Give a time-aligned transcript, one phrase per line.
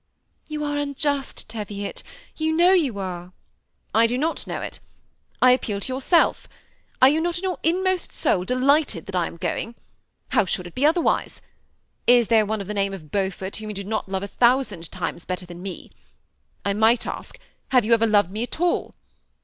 [0.47, 2.01] ".You are unjust, Teviot,
[2.35, 3.31] you know you are." ^'
[3.93, 4.79] I do not know it.
[5.43, 6.49] I appeal to yourself.
[7.03, 9.75] Are you not in your inmost soul delighted that I am going?
[10.29, 11.39] How should it be otherwise?
[12.07, 14.89] Is there one of the name of Beaufort whom you do not love a thousand
[14.91, 15.91] times better than me?
[16.65, 17.37] I might ask,
[17.67, 18.95] have you ever loved me at all?